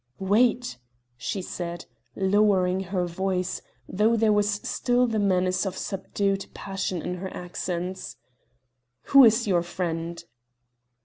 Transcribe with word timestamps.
"Wait," 0.17 0.79
she 1.15 1.43
said, 1.43 1.85
lowering 2.15 2.79
her 2.79 3.05
voice, 3.05 3.61
though 3.87 4.15
there 4.15 4.33
was 4.33 4.49
still 4.67 5.05
the 5.05 5.19
menace 5.19 5.63
of 5.63 5.77
subdued 5.77 6.47
passion 6.55 7.03
in 7.03 7.17
her 7.17 7.31
accents. 7.35 8.15
"Who 9.13 9.23
is 9.23 9.45
your 9.45 9.61
friend?" 9.61 10.23